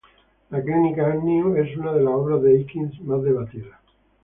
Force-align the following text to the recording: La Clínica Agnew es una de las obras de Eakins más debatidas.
La 0.49 0.63
Clínica 0.63 1.09
Agnew 1.11 1.55
es 1.57 1.77
una 1.77 1.93
de 1.93 2.01
las 2.01 2.15
obras 2.15 2.41
de 2.41 2.57
Eakins 2.57 2.99
más 3.01 3.21
debatidas. 3.21 3.77